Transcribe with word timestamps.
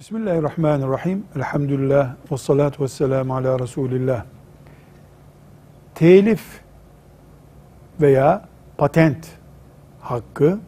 Bismillahirrahmanirrahim. 0.00 1.24
Elhamdülillah 1.36 2.14
ve 2.32 2.36
salatu 2.36 2.82
ve 2.82 2.88
selamu 2.88 3.36
ala 3.36 3.58
Resulillah. 3.58 4.24
Telif 5.94 6.60
veya 8.00 8.48
patent 8.78 9.28
hakkı 10.00 10.58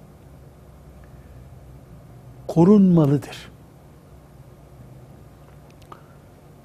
korunmalıdır. 2.48 3.50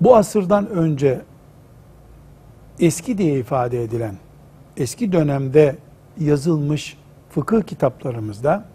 Bu 0.01 0.15
asırdan 0.15 0.69
önce 0.69 1.21
eski 2.79 3.17
diye 3.17 3.39
ifade 3.39 3.83
edilen, 3.83 4.15
eski 4.77 5.11
dönemde 5.11 5.75
yazılmış 6.19 6.97
fıkıh 7.29 7.61
kitaplarımızda 7.61 8.65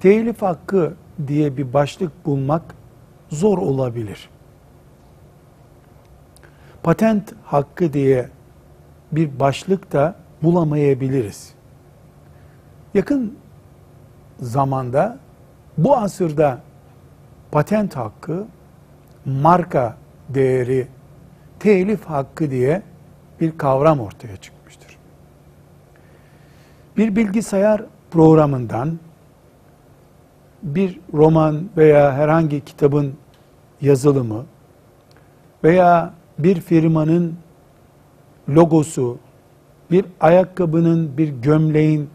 telif 0.00 0.42
hakkı 0.42 0.94
diye 1.26 1.56
bir 1.56 1.72
başlık 1.72 2.26
bulmak 2.26 2.62
zor 3.30 3.58
olabilir. 3.58 4.28
Patent 6.82 7.34
hakkı 7.44 7.92
diye 7.92 8.28
bir 9.12 9.40
başlık 9.40 9.92
da 9.92 10.16
bulamayabiliriz. 10.42 11.54
Yakın 12.94 13.38
zamanda 14.40 15.18
bu 15.78 15.96
asırda 15.96 16.60
patent 17.50 17.96
hakkı, 17.96 18.46
marka 19.24 19.96
değeri, 20.28 20.88
telif 21.58 22.04
hakkı 22.04 22.50
diye 22.50 22.82
bir 23.40 23.58
kavram 23.58 24.00
ortaya 24.00 24.36
çıkmıştır. 24.36 24.96
Bir 26.96 27.16
bilgisayar 27.16 27.84
programından 28.10 28.98
bir 30.62 31.00
roman 31.14 31.68
veya 31.76 32.12
herhangi 32.12 32.64
kitabın 32.64 33.14
yazılımı 33.80 34.44
veya 35.64 36.14
bir 36.38 36.60
firmanın 36.60 37.34
logosu, 38.48 39.18
bir 39.90 40.04
ayakkabının, 40.20 41.16
bir 41.18 41.28
gömleğin 41.28 42.08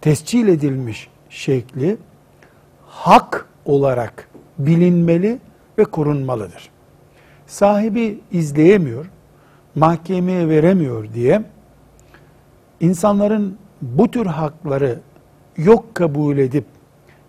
tescil 0.00 0.48
edilmiş 0.48 1.08
şekli 1.28 1.96
hak 2.86 3.48
olarak 3.64 4.28
bilinmeli 4.58 5.38
ve 5.78 5.84
korunmalıdır. 5.84 6.70
Sahibi 7.46 8.20
izleyemiyor, 8.32 9.10
mahkemeye 9.74 10.48
veremiyor 10.48 11.14
diye 11.14 11.42
insanların 12.80 13.56
bu 13.82 14.10
tür 14.10 14.26
hakları 14.26 14.98
yok 15.56 15.94
kabul 15.94 16.38
edip 16.38 16.64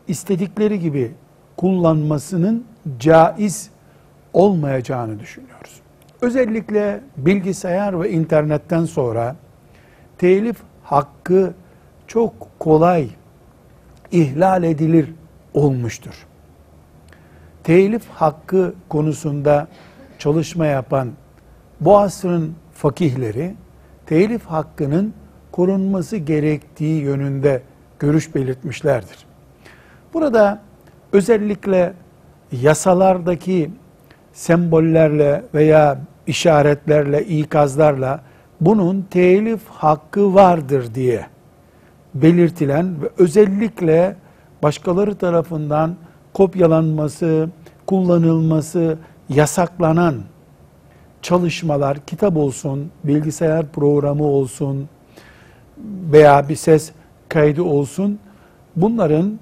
istedikleri 0.08 0.80
gibi 0.80 1.12
kullanmasının 1.58 2.66
caiz 3.00 3.70
olmayacağını 4.34 5.20
düşünüyoruz. 5.20 5.82
Özellikle 6.22 7.02
bilgisayar 7.18 8.02
ve 8.02 8.12
internetten 8.12 8.86
sonra 8.86 9.36
telif 10.18 10.58
hakkı 10.84 11.54
çok 12.08 12.60
kolay 12.60 13.10
ihlal 14.12 14.64
edilir 14.64 15.14
olmuştur. 15.54 16.26
Telif 17.64 18.10
hakkı 18.10 18.74
konusunda 18.90 19.68
çalışma 20.20 20.66
yapan 20.66 21.12
bu 21.82 21.98
asrın 21.98 22.56
fakihleri 22.74 23.56
telif 24.06 24.46
hakkının 24.46 25.14
korunması 25.52 26.18
gerektiği 26.18 27.02
yönünde 27.02 27.62
görüş 28.00 28.36
belirtmişlerdir. 28.36 29.33
Burada 30.14 30.62
özellikle 31.12 31.94
yasalardaki 32.52 33.72
sembollerle 34.34 35.44
veya 35.54 36.00
işaretlerle, 36.28 37.26
ikazlarla 37.26 38.22
bunun 38.62 39.02
telif 39.02 39.62
hakkı 39.70 40.34
vardır 40.34 40.96
diye 40.96 41.26
belirtilen 42.16 43.02
ve 43.02 43.10
özellikle 43.18 44.16
başkaları 44.64 45.16
tarafından 45.16 45.96
kopyalanması, 46.34 47.50
kullanılması 47.88 48.98
yasaklanan 49.30 50.16
çalışmalar, 51.22 51.98
kitap 52.08 52.38
olsun, 52.38 52.92
bilgisayar 53.04 53.66
programı 53.68 54.24
olsun 54.24 54.90
veya 56.12 56.50
bir 56.50 56.56
ses 56.56 56.92
kaydı 57.30 57.64
olsun, 57.64 58.20
bunların 58.76 59.40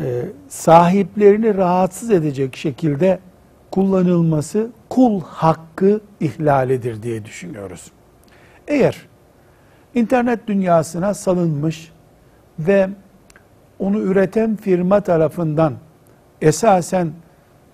e, 0.00 0.24
sahiplerini 0.48 1.56
rahatsız 1.56 2.10
edecek 2.10 2.56
şekilde 2.56 3.18
kullanılması 3.70 4.70
kul 4.88 5.20
hakkı 5.20 6.00
ihlalidir 6.20 7.02
diye 7.02 7.24
düşünüyoruz. 7.24 7.92
Eğer 8.68 9.06
internet 9.94 10.46
dünyasına 10.46 11.14
salınmış 11.14 11.92
ve 12.58 12.88
onu 13.78 13.98
üreten 14.00 14.56
firma 14.56 15.00
tarafından 15.00 15.72
esasen 16.40 17.12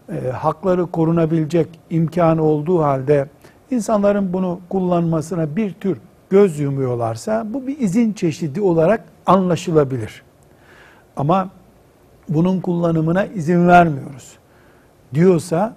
e, 0.08 0.30
hakları 0.30 0.86
korunabilecek 0.86 1.68
imkanı 1.90 2.42
olduğu 2.42 2.82
halde 2.82 3.28
insanların 3.70 4.32
bunu 4.32 4.60
kullanmasına 4.68 5.56
bir 5.56 5.72
tür 5.72 5.98
göz 6.30 6.58
yumuyorlarsa 6.58 7.46
bu 7.48 7.66
bir 7.66 7.78
izin 7.78 8.12
çeşidi 8.12 8.60
olarak 8.60 9.04
anlaşılabilir. 9.26 10.22
Ama 11.16 11.50
bunun 12.30 12.60
kullanımına 12.60 13.24
izin 13.24 13.68
vermiyoruz 13.68 14.38
diyorsa 15.14 15.76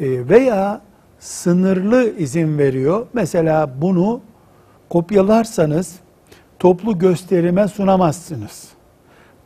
e, 0.00 0.28
veya 0.28 0.80
sınırlı 1.18 2.16
izin 2.18 2.58
veriyor. 2.58 3.06
Mesela 3.12 3.70
bunu 3.82 4.20
kopyalarsanız 4.90 5.96
toplu 6.58 6.98
gösterime 6.98 7.68
sunamazsınız. 7.68 8.68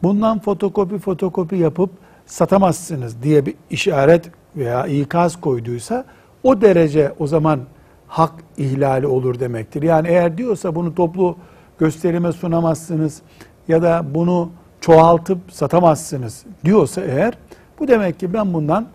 Bundan 0.02 0.38
fotokopi 0.38 0.98
fotokopi 0.98 1.56
yapıp 1.56 1.90
satamazsınız 2.26 3.22
diye 3.22 3.46
bir 3.46 3.54
işaret 3.70 4.30
veya 4.56 4.86
ikaz 4.86 5.40
koyduysa 5.40 6.04
o 6.42 6.60
derece 6.60 7.12
o 7.18 7.26
zaman 7.26 7.60
hak 8.08 8.32
ihlali 8.56 9.06
olur 9.06 9.40
demektir. 9.40 9.82
Yani 9.82 10.08
eğer 10.08 10.38
diyorsa 10.38 10.74
bunu 10.74 10.94
toplu 10.94 11.36
gösterime 11.78 12.32
sunamazsınız 12.32 13.22
ya 13.68 13.82
da 13.82 14.04
bunu 14.14 14.50
çoğaltıp 14.86 15.38
satamazsınız 15.50 16.44
diyorsa 16.64 17.00
eğer 17.00 17.34
bu 17.78 17.88
demek 17.88 18.20
ki 18.20 18.32
ben 18.32 18.54
bundan 18.54 18.86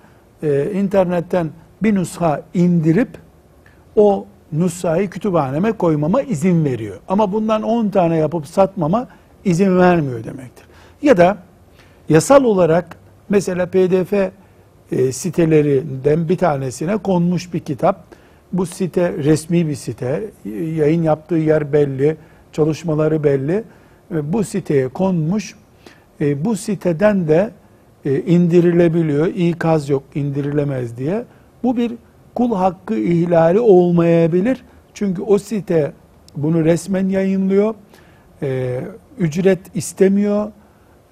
e, 0.44 0.72
internetten 0.72 1.50
bir 1.84 1.96
nusha 1.96 2.42
indirip 2.54 3.10
o 3.96 4.26
nushayı 4.52 5.10
kütüphaneme 5.10 5.72
koymama 5.72 6.22
izin 6.22 6.66
veriyor. 6.66 7.00
Ama 7.08 7.34
bundan 7.34 7.64
10 7.64 7.90
tane 7.90 8.18
yapıp 8.18 8.48
satmama 8.48 9.08
izin 9.46 9.78
vermiyor 9.78 10.24
demektir. 10.24 10.66
Ya 11.02 11.18
da 11.18 11.38
yasal 12.10 12.44
olarak 12.44 12.98
mesela 13.30 13.66
pdf 13.66 14.14
e, 14.92 15.12
sitelerinden 15.12 16.30
bir 16.30 16.38
tanesine 16.38 16.98
konmuş 16.98 17.54
bir 17.54 17.60
kitap. 17.60 18.04
Bu 18.54 18.66
site 18.66 19.14
resmi 19.14 19.68
bir 19.68 19.76
site. 19.76 20.24
Yayın 20.76 21.04
yaptığı 21.04 21.36
yer 21.36 21.74
belli, 21.74 22.18
çalışmaları 22.52 23.24
belli. 23.24 23.64
E, 24.16 24.34
bu 24.34 24.44
siteye 24.44 24.88
konmuş 24.88 25.56
e, 26.22 26.46
bu 26.46 26.56
siteden 26.56 27.28
de 27.28 27.52
e, 28.06 28.20
indirilebiliyor. 28.20 29.28
İkaz 29.28 29.90
yok 29.90 30.04
indirilemez 30.16 30.98
diye. 30.98 31.24
Bu 31.64 31.78
bir 31.78 31.92
kul 32.36 32.56
hakkı 32.56 32.96
ihlali 32.96 33.60
olmayabilir. 33.60 34.64
Çünkü 34.94 35.22
o 35.22 35.38
site 35.38 35.92
bunu 36.36 36.66
resmen 36.66 37.10
yayınlıyor. 37.10 37.76
E, 38.42 38.82
ücret 39.18 39.60
istemiyor. 39.76 40.52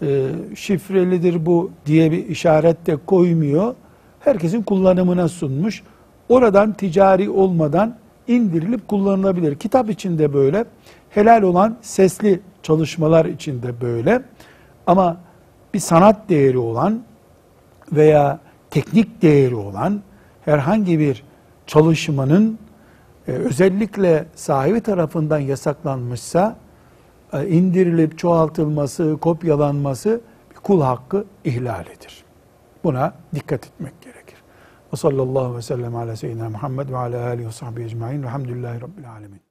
E, 0.01 0.27
şifrelidir 0.55 1.45
bu 1.45 1.71
diye 1.85 2.11
bir 2.11 2.27
işaret 2.27 2.87
de 2.87 2.97
koymuyor. 3.05 3.75
Herkesin 4.19 4.61
kullanımına 4.61 5.27
sunmuş. 5.27 5.83
Oradan 6.29 6.73
ticari 6.73 7.29
olmadan 7.29 7.95
indirilip 8.27 8.87
kullanılabilir. 8.87 9.55
Kitap 9.55 9.89
içinde 9.89 10.33
böyle. 10.33 10.65
Helal 11.09 11.41
olan 11.41 11.77
sesli 11.81 12.39
çalışmalar 12.63 13.25
içinde 13.25 13.81
böyle. 13.81 14.21
Ama 14.89 15.17
bir 15.73 15.79
sanat 15.79 16.29
değeri 16.29 16.57
olan 16.57 17.03
veya 17.91 18.39
teknik 18.69 19.21
değeri 19.21 19.55
olan 19.55 20.01
herhangi 20.45 20.99
bir 20.99 21.23
çalışmanın 21.67 22.59
e, 23.27 23.31
özellikle 23.31 24.25
sahibi 24.35 24.81
tarafından 24.81 25.39
yasaklanmışsa 25.39 26.57
e, 27.33 27.47
indirilip 27.47 28.17
çoğaltılması, 28.17 29.17
kopyalanması 29.21 30.21
kul 30.63 30.81
hakkı 30.81 31.25
ihlalidir. 31.43 32.23
Buna 32.83 33.13
dikkat 33.35 33.65
etmek 33.65 34.01
gerekir. 34.01 34.37
Ve 34.93 34.97
sallallahu 34.97 35.57
ve 35.57 35.61
sellem 35.61 35.95
ala 35.95 36.15
seyyidina 36.15 36.49
Muhammed 36.49 36.89
ve 36.89 36.97
ala 36.97 37.27
alihi 37.27 37.47
ve 37.47 37.51
sahbihi 37.51 37.85
ecmain. 37.85 38.23
Velhamdülillahi 38.23 38.81
Rabbil 38.81 39.11
alemin. 39.11 39.48